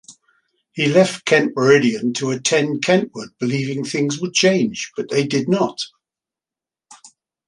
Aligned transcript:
He 0.71 0.87
left 0.87 1.25
Kent-Meridian 1.25 2.13
to 2.13 2.31
attend 2.31 2.81
Kentwood 2.83 3.37
believing 3.39 3.85
things 3.85 4.19
would 4.19 4.33
change, 4.33 4.89
but 4.97 5.09
they 5.11 5.27
did 5.27 5.47
not. 5.47 5.77